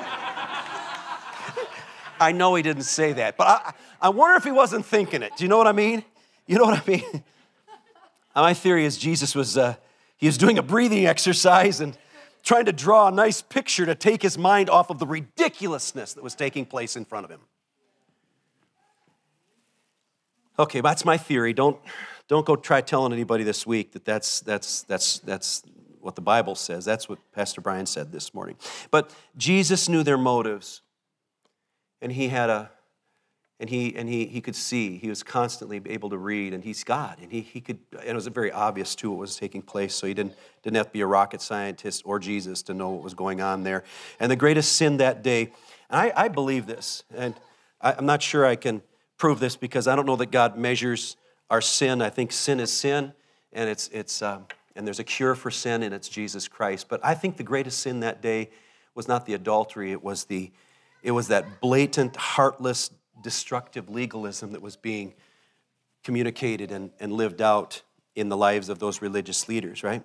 [2.19, 5.31] I know he didn't say that, but I, I wonder if he wasn't thinking it.
[5.37, 6.03] Do you know what I mean?
[6.45, 7.23] You know what I mean?
[8.35, 9.75] My theory is Jesus was, uh,
[10.19, 11.97] he was doing a breathing exercise and
[12.43, 16.23] trying to draw a nice picture to take his mind off of the ridiculousness that
[16.23, 17.39] was taking place in front of him.
[20.59, 21.53] Okay, that's my theory.
[21.53, 21.79] Don't,
[22.27, 25.63] don't go try telling anybody this week that that's, that's, that's, that's
[26.01, 26.83] what the Bible says.
[26.83, 28.57] That's what Pastor Brian said this morning.
[28.91, 30.81] But Jesus knew their motives,
[32.01, 32.71] and he had a
[33.59, 36.83] and he and he he could see he was constantly able to read and he's
[36.83, 39.93] god and he, he could and it was very obvious too what was taking place.
[39.93, 43.03] So he didn't didn't have to be a rocket scientist or jesus to know what
[43.03, 43.83] was going on there.
[44.19, 45.51] And the greatest sin that day
[45.89, 47.35] and i, I believe this and
[47.81, 48.81] I, i'm not sure i can
[49.17, 51.17] prove this because i don't know that god measures
[51.49, 52.01] our sin.
[52.01, 53.13] I think sin is sin
[53.51, 54.45] and it's it's um,
[54.75, 56.87] and there's a cure for sin and it's jesus christ.
[56.89, 58.49] But i think the greatest sin that day
[58.95, 59.91] was not the adultery.
[59.91, 60.51] It was the
[61.01, 62.91] it was that blatant heartless
[63.21, 65.13] destructive legalism that was being
[66.03, 67.81] communicated and, and lived out
[68.15, 70.03] in the lives of those religious leaders, right?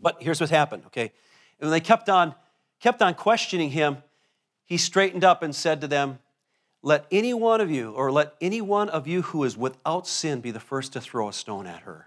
[0.00, 1.12] But here's what happened, okay?
[1.60, 2.34] And when they kept on,
[2.80, 3.98] kept on questioning him,
[4.64, 6.18] he straightened up and said to them,
[6.82, 10.40] Let any one of you, or let any one of you who is without sin
[10.40, 12.06] be the first to throw a stone at her.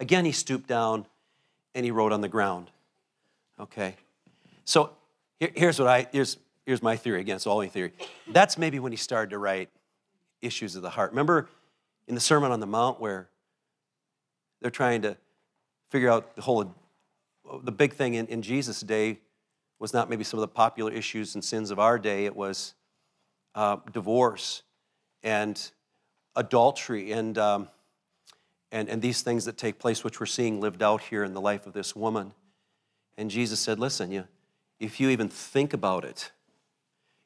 [0.00, 1.06] Again, he stooped down
[1.74, 2.70] and he wrote on the ground.
[3.60, 3.94] Okay?
[4.64, 4.90] So
[5.38, 6.38] here's what I, here's,
[6.70, 7.90] here's my theory again, it's all in theory.
[8.28, 9.70] That's maybe when he started to write
[10.40, 11.10] issues of the heart.
[11.10, 11.48] Remember
[12.06, 13.28] in the Sermon on the Mount where
[14.60, 15.16] they're trying to
[15.88, 16.72] figure out the whole,
[17.64, 19.18] the big thing in, in Jesus' day
[19.80, 22.74] was not maybe some of the popular issues and sins of our day, it was
[23.56, 24.62] uh, divorce
[25.24, 25.72] and
[26.36, 27.68] adultery and, um,
[28.70, 31.40] and, and these things that take place, which we're seeing lived out here in the
[31.40, 32.32] life of this woman.
[33.18, 34.28] And Jesus said, Listen, you,
[34.78, 36.30] if you even think about it,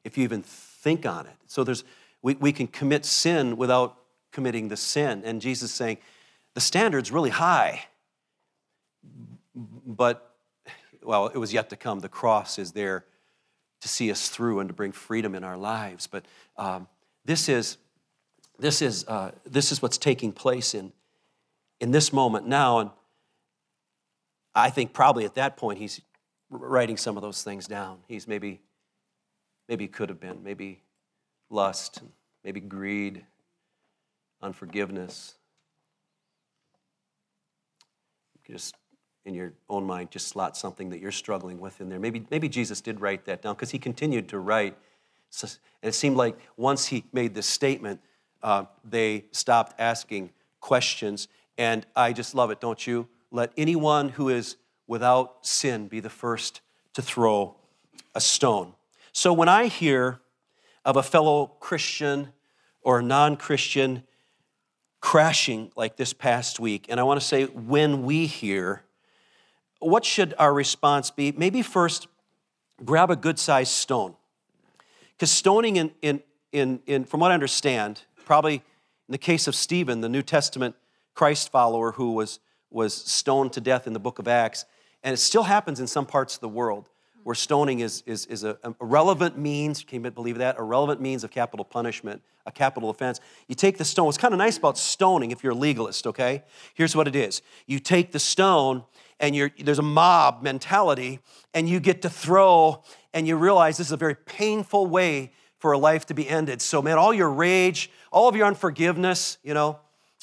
[0.05, 1.35] if you even think on it.
[1.47, 1.83] So there's,
[2.21, 3.97] we, we can commit sin without
[4.31, 5.23] committing the sin.
[5.25, 5.97] And Jesus saying,
[6.53, 7.85] the standard's really high.
[9.53, 10.35] But,
[11.01, 11.99] well, it was yet to come.
[11.99, 13.03] The cross is there
[13.81, 16.07] to see us through and to bring freedom in our lives.
[16.07, 16.87] But um,
[17.25, 17.77] this is,
[18.59, 20.93] this is, uh, this is what's taking place in,
[21.81, 22.79] in this moment now.
[22.79, 22.89] And
[24.53, 25.99] I think probably at that point he's
[26.49, 27.97] writing some of those things down.
[28.07, 28.61] He's maybe
[29.67, 30.43] Maybe it could have been.
[30.43, 30.81] Maybe
[31.49, 32.01] lust,
[32.43, 33.25] maybe greed,
[34.41, 35.35] unforgiveness.
[38.45, 38.75] Just
[39.25, 41.99] in your own mind, just slot something that you're struggling with in there.
[41.99, 44.77] Maybe, maybe Jesus did write that down because he continued to write.
[45.41, 47.99] And it seemed like once he made this statement,
[48.43, 51.27] uh, they stopped asking questions.
[51.57, 53.07] And I just love it, don't you?
[53.31, 56.61] Let anyone who is without sin be the first
[56.93, 57.55] to throw
[58.13, 58.73] a stone.
[59.15, 60.19] So when I hear
[60.83, 62.33] of a fellow Christian
[62.81, 64.03] or non Christian
[64.99, 68.83] crashing like this past week, and I want to say when we hear,
[69.79, 71.31] what should our response be?
[71.31, 72.07] Maybe first,
[72.83, 74.15] grab a good sized stone.
[75.13, 78.61] Because stoning, in, in, in, in, from what I understand, probably in
[79.11, 80.75] the case of Stephen, the New Testament
[81.13, 84.65] Christ follower who was, was stoned to death in the book of Acts,
[85.03, 86.89] and it still happens in some parts of the world
[87.25, 90.59] where stoning is, is, is a, a relevant means, can you believe that?
[90.59, 93.19] A relevant means of capital punishment, a capital offense.
[93.47, 94.05] You take the stone.
[94.05, 96.43] What's kind of nice about stoning, if you're a legalist, okay?
[96.75, 98.83] Here's what it is you take the stone,
[99.19, 101.19] and you're, there's a mob mentality,
[101.55, 105.71] and you get to throw, and you realize this is a very painful way for
[105.71, 106.61] a life to be ended.
[106.61, 109.79] So, man, all your rage, all of your unforgiveness, you know,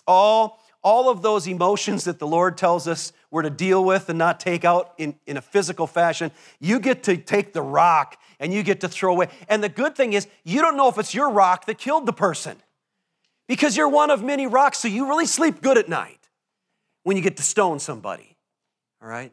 [0.06, 4.18] all all of those emotions that the Lord tells us we're to deal with and
[4.18, 8.52] not take out in, in a physical fashion, you get to take the rock and
[8.52, 9.28] you get to throw away.
[9.48, 12.12] And the good thing is, you don't know if it's your rock that killed the
[12.12, 12.58] person
[13.48, 16.28] because you're one of many rocks, so you really sleep good at night
[17.04, 18.36] when you get to stone somebody,
[19.02, 19.32] all right?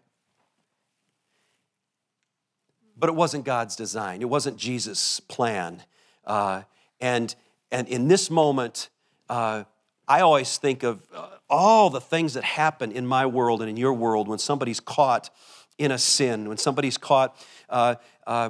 [2.98, 5.84] But it wasn't God's design, it wasn't Jesus' plan.
[6.26, 6.62] Uh,
[7.02, 7.36] and,
[7.70, 8.88] and in this moment,
[9.28, 9.66] uh,
[10.08, 13.78] I always think of uh, all the things that happen in my world and in
[13.78, 15.30] your world when somebody's caught
[15.78, 17.36] in a sin, when somebody's caught
[17.70, 17.96] uh,
[18.28, 18.50] uh,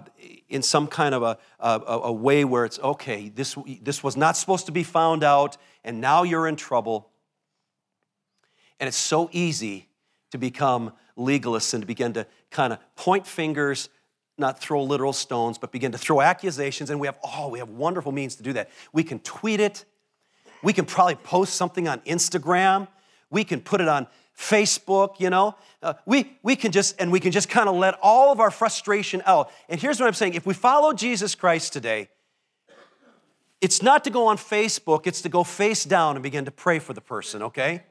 [0.50, 4.36] in some kind of a, a, a, way where it's okay, this, this was not
[4.36, 7.10] supposed to be found out, and now you're in trouble.
[8.80, 9.88] And it's so easy
[10.32, 13.90] to become legalists and to begin to kind of point fingers,
[14.38, 16.90] not throw literal stones, but begin to throw accusations.
[16.90, 18.70] And we have, oh, we have wonderful means to do that.
[18.92, 19.86] We can tweet it,
[20.62, 22.88] we can probably post something on Instagram.
[23.30, 25.56] We can put it on Facebook, you know.
[25.82, 28.52] Uh, we, we can just, and we can just kind of let all of our
[28.52, 29.52] frustration out.
[29.68, 32.10] And here's what I'm saying if we follow Jesus Christ today,
[33.62, 36.80] it's not to go on Facebook, it's to go face down and begin to pray
[36.80, 37.84] for the person, okay?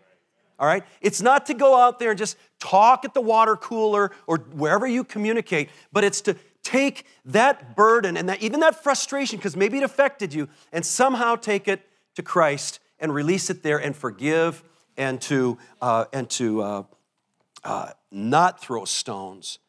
[0.59, 0.83] All right?
[1.00, 4.87] It's not to go out there and just talk at the water cooler or wherever
[4.87, 9.78] you communicate, but it's to take that burden and that even that frustration, because maybe
[9.78, 11.83] it affected you, and somehow take it
[12.18, 14.64] to Christ and release it there and forgive
[14.96, 16.83] and to, uh, and to uh,
[17.62, 19.61] uh, not throw stones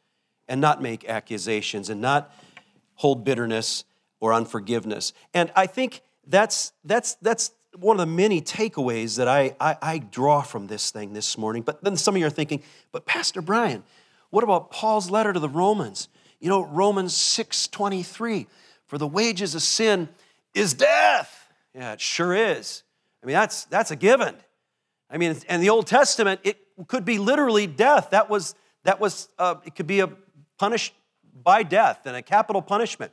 [0.48, 2.34] and not make accusations and not
[2.96, 3.84] hold bitterness
[4.20, 5.14] or unforgiveness.
[5.32, 9.98] And I think that's, that's, that's one of the many takeaways that I, I, I
[10.00, 11.62] draw from this thing this morning.
[11.62, 13.84] But then some of you are thinking, but Pastor Brian,
[14.32, 16.10] what about Paul's letter to the Romans?
[16.40, 18.48] You know, Romans 6 23,
[18.88, 20.10] for the wages of sin
[20.56, 21.39] is death.
[21.74, 22.84] Yeah, it sure is.
[23.24, 24.36] I mean, that's, that's a given.
[25.10, 28.12] I mean, in the Old Testament, it could be literally death.
[28.12, 30.10] That was, that was uh, it could be a
[30.58, 30.94] punished
[31.44, 33.12] by death and a capital punishment.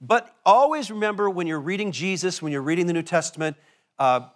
[0.00, 3.56] But always remember when you're reading Jesus, when you're reading the New Testament,
[3.98, 4.28] uh,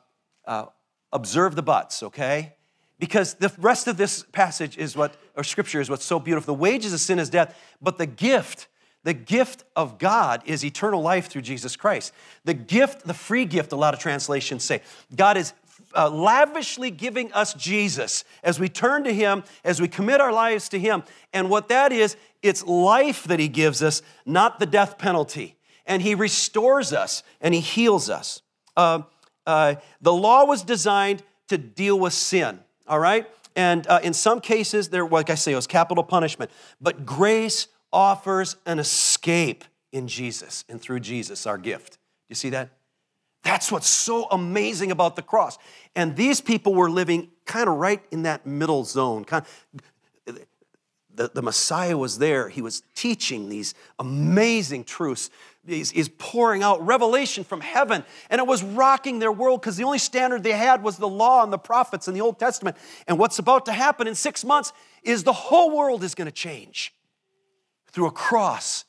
[0.47, 0.67] uh,
[1.13, 2.55] observe the buts, okay?
[2.99, 6.55] Because the rest of this passage is what, or scripture is what's so beautiful.
[6.55, 8.69] The wages of sin is death, but the gift
[9.05, 12.13] the gift of God is eternal life through Jesus Christ.
[12.45, 14.83] The gift, the free gift, a lot of translations say,
[15.15, 15.53] God is
[15.97, 20.69] uh, lavishly giving us Jesus as we turn to Him, as we commit our lives
[20.71, 21.05] to Him.
[21.33, 25.57] And what that is, it's life that He gives us, not the death penalty.
[25.87, 28.43] And He restores us and He heals us.
[28.77, 29.03] Uh,
[29.47, 33.27] uh, the law was designed to deal with sin, all right?
[33.57, 36.51] And uh, in some cases, there, like I say, it was capital punishment.
[36.81, 41.99] But grace offers an escape in Jesus and through Jesus, our gift.
[42.29, 42.71] You see that?
[43.43, 45.59] That's what's so amazing about the cross.
[45.95, 49.25] And these people were living kind of right in that middle zone.
[51.15, 52.49] The, the Messiah was there.
[52.49, 55.31] He was teaching these amazing truths.
[55.67, 58.05] He's, he's pouring out revelation from heaven.
[58.31, 61.43] And it was rocking their world because the only standard they had was the law
[61.43, 62.77] and the prophets in the Old Testament.
[63.09, 64.73] And what's about to happen in six months
[65.03, 66.93] is the whole world is going to change
[67.99, 68.85] through a cross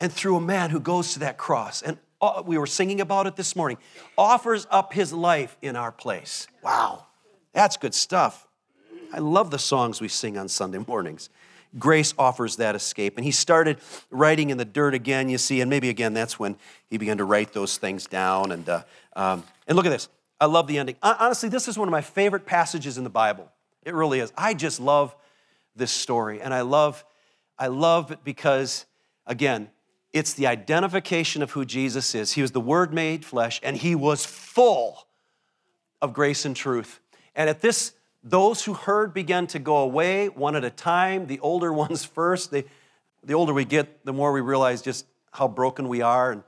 [0.00, 1.82] and through a man who goes to that cross.
[1.82, 3.76] And uh, we were singing about it this morning,
[4.16, 6.46] offers up his life in our place.
[6.62, 7.04] Wow,
[7.52, 8.48] that's good stuff.
[9.12, 11.28] I love the songs we sing on Sunday mornings.
[11.78, 13.18] Grace offers that escape.
[13.18, 13.76] And he started
[14.10, 16.56] writing in the dirt again, you see, and maybe again that's when
[16.88, 18.50] he began to write those things down.
[18.50, 18.82] And, uh,
[19.14, 20.08] um, and look at this.
[20.40, 20.96] I love the ending.
[21.02, 23.52] Honestly, this is one of my favorite passages in the Bible.
[23.84, 24.32] It really is.
[24.38, 25.14] I just love
[25.76, 26.40] this story.
[26.40, 27.04] And I love
[27.58, 28.86] I love it because,
[29.26, 29.70] again,
[30.12, 32.32] it's the identification of who Jesus is.
[32.32, 35.06] He was the Word made flesh, and He was full
[36.00, 37.00] of grace and truth.
[37.34, 41.40] And at this, those who heard began to go away one at a time, the
[41.40, 42.50] older ones first.
[42.50, 42.64] They,
[43.24, 46.42] the older we get, the more we realize just how broken we are and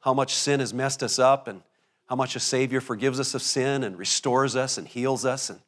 [0.00, 1.62] how much sin has messed us up and
[2.06, 5.60] how much a Savior forgives us of sin and restores us and heals us and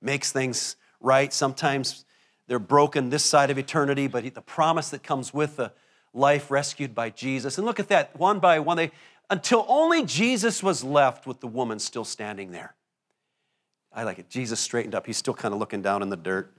[0.00, 1.32] makes things right.
[1.32, 2.04] Sometimes
[2.50, 5.70] they're broken this side of eternity, but the promise that comes with the
[6.12, 7.58] life rescued by Jesus.
[7.58, 8.90] And look at that, one by one, they
[9.30, 12.74] until only Jesus was left with the woman still standing there.
[13.92, 14.28] I like it.
[14.28, 15.06] Jesus straightened up.
[15.06, 16.52] He's still kind of looking down in the dirt,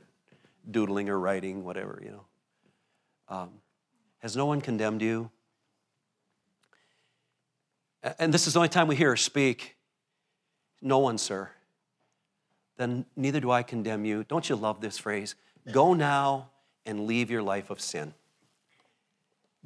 [0.70, 2.26] doodling or writing, whatever, you know.
[3.28, 3.50] Um,
[4.20, 5.30] Has no one condemned you?
[8.18, 9.76] And this is the only time we hear her speak.
[10.82, 11.50] No one, sir.
[12.78, 14.24] Then neither do I condemn you.
[14.24, 15.36] Don't you love this phrase?
[15.70, 16.50] Go now
[16.86, 18.14] and leave your life of sin.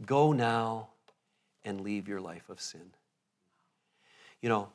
[0.05, 0.89] Go now
[1.63, 2.91] and leave your life of sin.
[4.41, 4.69] You know,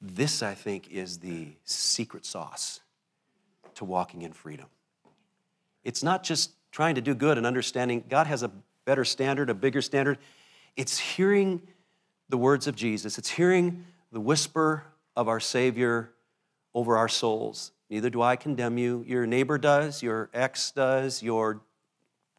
[0.00, 2.80] this, I think, is the secret sauce
[3.76, 4.66] to walking in freedom.
[5.84, 8.50] It's not just trying to do good and understanding God has a
[8.84, 10.18] better standard, a bigger standard.
[10.76, 11.62] It's hearing
[12.28, 14.84] the words of Jesus, it's hearing the whisper
[15.16, 16.12] of our Savior
[16.74, 17.72] over our souls.
[17.92, 19.04] Neither do I condemn you.
[19.06, 21.60] Your neighbor does, your ex does, your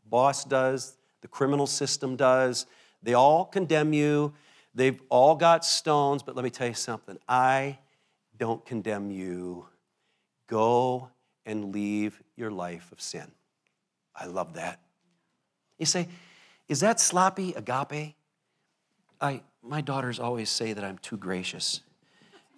[0.10, 2.66] boss does, the criminal system does.
[3.04, 4.34] They all condemn you.
[4.74, 7.20] They've all got stones, but let me tell you something.
[7.30, 7.78] I
[8.36, 9.68] don't condemn you.
[10.48, 11.10] Go
[11.46, 13.32] and leave your life of sin.
[14.16, 14.80] I love that.
[15.78, 16.08] You say,
[16.68, 18.16] is that sloppy agape?
[19.22, 21.82] I, my daughters always say that I'm too gracious,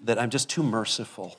[0.01, 1.37] that I'm just too merciful.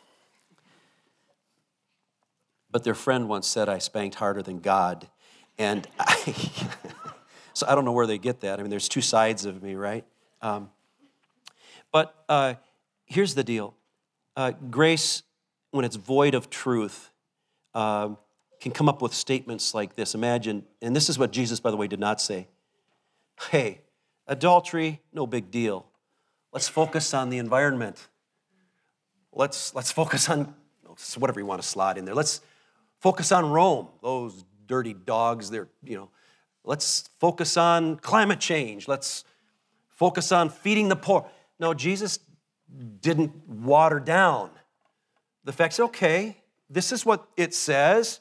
[2.76, 5.08] But their friend once said I spanked harder than God.
[5.56, 6.14] And I,
[7.54, 8.58] so I don't know where they get that.
[8.58, 10.04] I mean, there's two sides of me, right?
[10.42, 10.68] Um,
[11.90, 12.56] but uh,
[13.06, 13.72] here's the deal
[14.36, 15.22] uh, grace,
[15.70, 17.12] when it's void of truth,
[17.74, 18.10] uh,
[18.60, 20.14] can come up with statements like this.
[20.14, 22.46] Imagine, and this is what Jesus, by the way, did not say.
[23.50, 23.80] Hey,
[24.26, 25.86] adultery, no big deal.
[26.52, 28.06] Let's focus on the environment.
[29.32, 30.54] Let's, let's focus on
[31.16, 32.14] whatever you want to slot in there.
[32.14, 32.42] Let's
[33.00, 35.50] focus on Rome, those dirty dogs.
[35.50, 36.10] They're, you know,
[36.64, 38.88] let's focus on climate change.
[38.88, 39.24] Let's
[39.88, 41.28] focus on feeding the poor.
[41.58, 42.18] No, Jesus
[43.00, 44.50] didn't water down
[45.44, 45.80] the facts.
[45.80, 46.36] Okay,
[46.68, 48.20] this is what it says.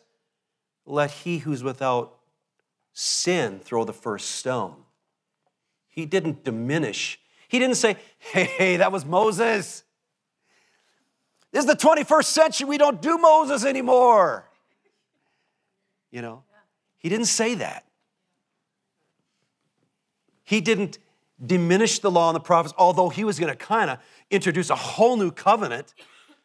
[0.86, 2.18] Let he who's without
[2.94, 4.76] sin throw the first stone.
[5.90, 7.20] He didn't diminish.
[7.48, 9.84] He didn't say, hey, that was Moses.
[11.52, 12.68] This is the 21st century.
[12.68, 14.50] We don't do Moses anymore.
[16.16, 16.44] You know,
[16.98, 17.84] he didn't say that.
[20.46, 20.98] He didn't
[21.46, 23.98] diminish the law and the prophets, although he was going to kind of
[24.32, 25.94] introduce a whole new covenant.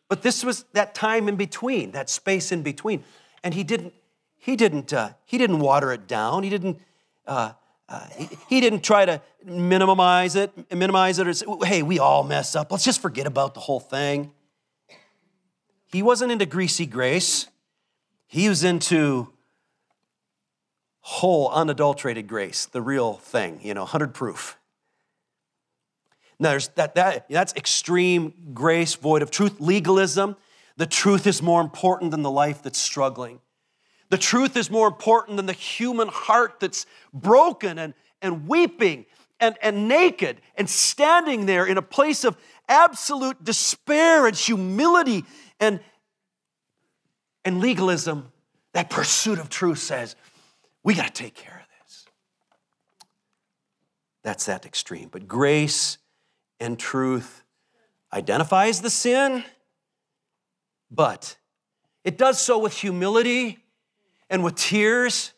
[0.08, 3.04] But this was that time in between, that space in between.
[3.44, 3.94] And he didn't,
[4.38, 6.42] he didn't, uh, he didn't water it down.
[6.42, 6.80] He didn't,
[7.24, 7.52] uh,
[7.88, 12.24] uh, he, he, didn't try to minimize it, minimize it, or say, hey, we all
[12.24, 12.72] mess up.
[12.72, 14.32] Let's just forget about the whole thing.
[15.92, 17.46] He wasn't into greasy grace.
[18.26, 19.32] He was into
[21.10, 24.56] whole, unadulterated grace, the real thing, you know, 100 proof.
[26.38, 29.60] Now, there's that, that, that's extreme grace, void of truth.
[29.60, 30.36] Legalism,
[30.76, 33.40] the truth is more important than the life that's struggling.
[34.10, 37.92] The truth is more important than the human heart that's broken and,
[38.22, 39.04] and weeping
[39.40, 42.36] and, and naked and standing there in a place of
[42.68, 45.24] absolute despair and humility
[45.58, 45.80] and,
[47.44, 48.30] and legalism.
[48.74, 50.14] That pursuit of truth says,
[50.82, 52.06] we got to take care of this.
[54.22, 55.08] That's that extreme.
[55.10, 55.98] But grace
[56.58, 57.42] and truth
[58.12, 59.44] identifies the sin,
[60.90, 61.36] but
[62.04, 63.58] it does so with humility
[64.28, 65.32] and with tears.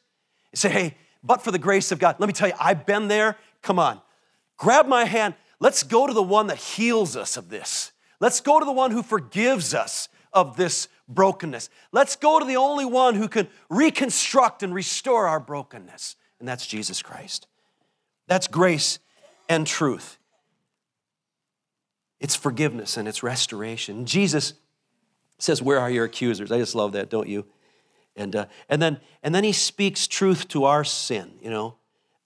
[0.52, 3.08] You say, hey, but for the grace of God, let me tell you, I've been
[3.08, 3.36] there.
[3.62, 4.00] Come on,
[4.56, 5.34] grab my hand.
[5.60, 7.92] Let's go to the one that heals us of this.
[8.18, 11.68] Let's go to the one who forgives us of this brokenness.
[11.92, 16.66] Let's go to the only one who can reconstruct and restore our brokenness, and that's
[16.66, 17.46] Jesus Christ.
[18.26, 18.98] That's grace
[19.48, 20.18] and truth.
[22.20, 24.06] It's forgiveness and it's restoration.
[24.06, 24.54] Jesus
[25.38, 26.52] says, Where are your accusers?
[26.52, 27.44] I just love that, don't you?
[28.14, 31.76] And, uh, and, then, and then he speaks truth to our sin, you know.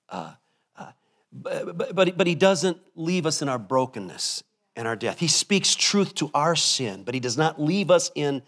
[0.09, 0.33] Uh,
[0.77, 0.91] uh,
[1.33, 4.43] but, but, but he doesn't leave us in our brokenness
[4.75, 5.19] and our death.
[5.19, 8.43] He speaks truth to our sin, but he does not leave us in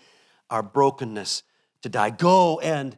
[0.51, 1.43] our brokenness
[1.83, 2.11] to die.
[2.11, 2.97] Go and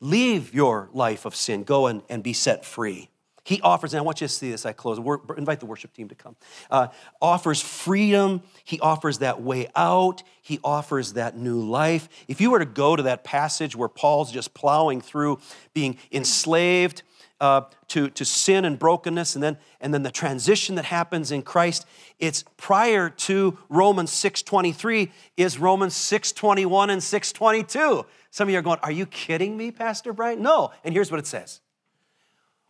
[0.00, 1.64] leave your life of sin.
[1.64, 3.10] Go and, and be set free.
[3.48, 4.98] He offers, and I want you to see this, I close.
[5.38, 6.36] invite the worship team to come.
[6.70, 6.88] Uh,
[7.22, 8.42] offers freedom.
[8.62, 10.22] He offers that way out.
[10.42, 12.10] He offers that new life.
[12.28, 15.38] If you were to go to that passage where Paul's just plowing through
[15.72, 17.02] being enslaved
[17.40, 21.42] uh, to, to sin and brokenness, and then, and then the transition that happens in
[21.42, 21.86] Christ,
[22.18, 28.04] it's prior to Romans 6.23 is Romans 6.21 and 6.22.
[28.30, 30.42] Some of you are going, are you kidding me, Pastor Brian?
[30.42, 31.60] No, and here's what it says.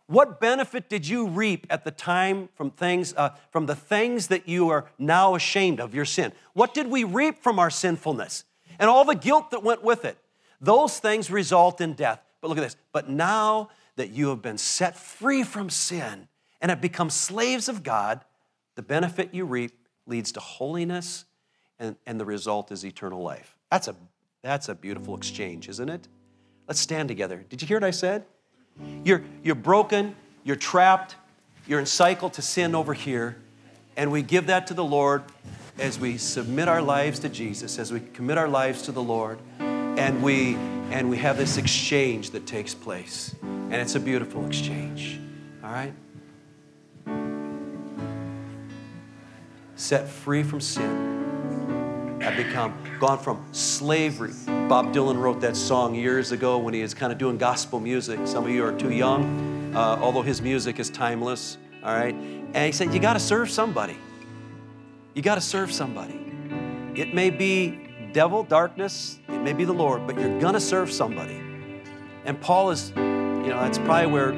[0.09, 4.47] What benefit did you reap at the time from things, uh, from the things that
[4.47, 6.31] you are now ashamed of, your sin?
[6.53, 8.43] What did we reap from our sinfulness?
[8.79, 10.17] And all the guilt that went with it.
[10.59, 12.21] Those things result in death.
[12.41, 12.75] But look at this.
[12.91, 13.69] But now
[13.99, 16.29] that you have been set free from sin
[16.61, 18.23] and have become slaves of God,
[18.75, 19.73] the benefit you reap
[20.07, 21.25] leads to holiness,
[21.79, 23.57] and, and the result is eternal life.
[23.69, 23.95] That's a,
[24.41, 26.07] that's a beautiful exchange, isn't it?
[26.65, 27.43] Let's stand together.
[27.49, 28.23] Did you hear what I said?
[29.03, 31.17] You're, you're broken, you're trapped,
[31.67, 33.35] you're encircled to sin over here,
[33.97, 35.23] and we give that to the Lord
[35.77, 39.39] as we submit our lives to Jesus, as we commit our lives to the Lord,
[39.59, 40.55] and we
[40.91, 43.35] and we have this exchange that takes place.
[43.69, 45.19] And it's a beautiful exchange.
[45.63, 45.93] All right?
[49.75, 52.19] Set free from sin.
[52.21, 54.33] I've become gone from slavery.
[54.67, 58.19] Bob Dylan wrote that song years ago when he was kind of doing gospel music.
[58.25, 61.57] Some of you are too young, uh, although his music is timeless.
[61.83, 62.13] All right?
[62.13, 63.97] And he said, You got to serve somebody.
[65.13, 66.19] You got to serve somebody.
[66.95, 70.91] It may be devil, darkness, it may be the Lord, but you're going to serve
[70.91, 71.39] somebody.
[72.25, 72.91] And Paul is,
[73.49, 74.31] you know, that's probably where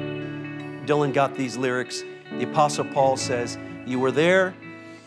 [0.86, 2.02] Dylan got these lyrics.
[2.38, 4.54] The Apostle Paul says, You were there,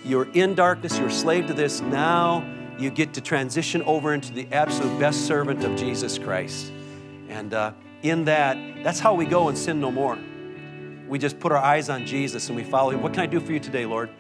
[0.03, 1.81] you were in darkness, you were slave to this.
[1.81, 2.47] Now
[2.77, 6.71] you get to transition over into the absolute best servant of Jesus Christ.
[7.29, 7.71] And uh,
[8.03, 10.19] in that, that's how we go and sin no more.
[11.07, 13.01] We just put our eyes on Jesus and we follow him.
[13.01, 14.11] What can I do for you today, Lord?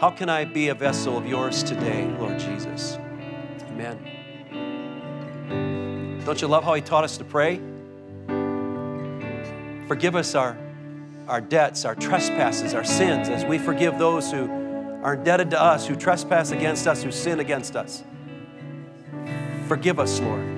[0.00, 2.98] How can I be a vessel of yours today, Lord Jesus?
[3.70, 3.98] Amen.
[6.26, 7.62] Don't you love how he taught us to pray?
[9.86, 10.56] Forgive us our,
[11.28, 14.50] our debts, our trespasses, our sins, as we forgive those who
[15.02, 18.02] are indebted to us, who trespass against us, who sin against us.
[19.68, 20.50] Forgive us, Lord.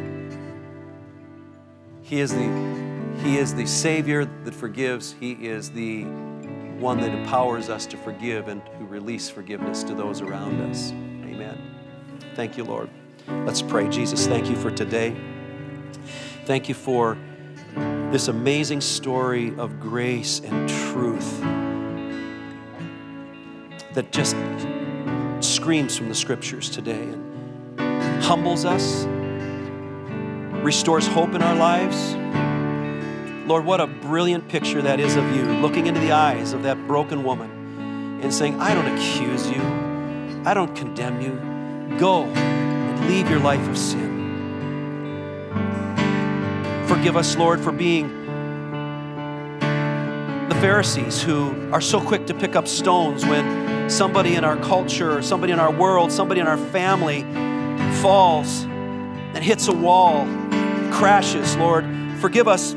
[2.03, 2.77] He is the
[3.23, 5.17] he is the Savior that forgives.
[5.19, 6.05] He is the
[6.79, 10.93] one that empowers us to forgive and to release forgiveness to those around us.
[10.93, 11.59] Amen.
[12.35, 12.91] Thank you, Lord.
[13.27, 13.89] Let's pray.
[13.89, 15.17] Jesus, thank you for today.
[16.45, 17.17] Thank you for
[18.13, 21.41] this amazing story of grace and truth
[23.95, 24.37] that just
[25.41, 27.03] screams from the scriptures today
[27.79, 29.05] and humbles us,
[30.65, 32.15] restores hope in our lives.
[33.47, 36.87] Lord, what a brilliant picture that is of you, looking into the eyes of that
[36.87, 39.63] broken woman and saying, I don't accuse you,
[40.45, 41.99] I don't condemn you.
[41.99, 44.16] Go and leave your life of sin.
[46.87, 48.07] Forgive us, Lord, for being
[50.49, 55.21] the Pharisees who are so quick to pick up stones when somebody in our culture,
[55.21, 57.23] somebody in our world, somebody in our family
[58.01, 60.27] falls and hits a wall,
[60.93, 61.57] crashes.
[61.57, 61.85] Lord,
[62.21, 62.75] forgive us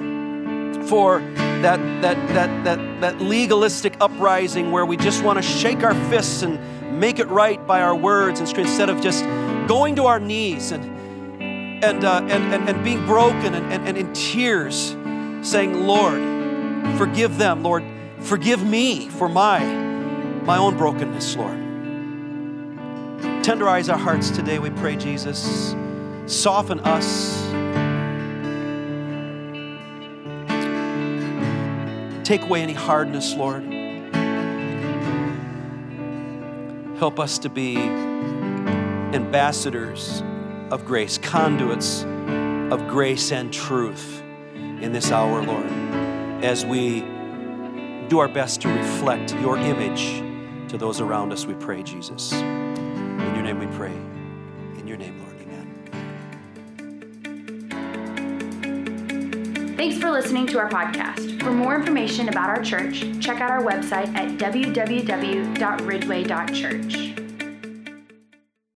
[0.89, 1.19] for
[1.61, 6.41] that, that, that, that, that legalistic uprising where we just want to shake our fists
[6.41, 9.23] and make it right by our words instead of just
[9.67, 10.98] going to our knees and,
[11.81, 14.95] and, uh, and, and, and being broken and, and, and in tears,
[15.41, 16.21] saying, Lord,
[16.97, 17.63] forgive them.
[17.63, 17.83] Lord,
[18.19, 19.63] forgive me for my,
[20.43, 21.57] my own brokenness, Lord.
[23.43, 25.75] Tenderize our hearts today, we pray, Jesus.
[26.25, 27.47] Soften us.
[32.27, 33.63] Take away any hardness, Lord.
[36.99, 37.77] Help us to be
[39.15, 40.21] ambassadors
[40.71, 42.03] of grace, conduits
[42.71, 44.21] of grace and truth
[44.81, 45.65] in this hour, Lord,
[46.43, 47.01] as we
[48.07, 50.23] do our best to reflect your image
[50.69, 52.31] to those around us, we pray, Jesus.
[52.31, 53.91] In your name we pray.
[54.79, 55.35] In your name, Lord.
[55.41, 55.75] Amen.
[59.75, 61.41] Thanks for listening to our podcast.
[61.41, 67.18] For more information about our church, check out our website at www.ridgeway.church.